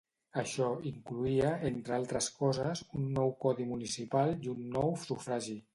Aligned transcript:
Això 0.41 0.69
incloïa, 0.91 1.51
entre 1.69 1.95
altres 1.99 2.31
coses, 2.41 2.83
un 3.01 3.07
nou 3.21 3.33
codi 3.47 3.71
municipal 3.75 4.37
i 4.49 4.55
un 4.57 4.69
nou 4.81 4.97
sufragi. 5.09 5.61